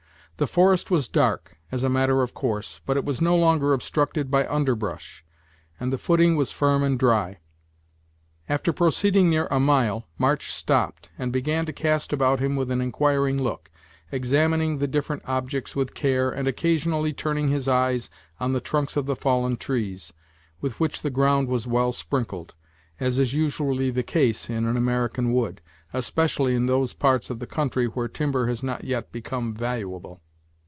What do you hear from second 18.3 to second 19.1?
on the trunks of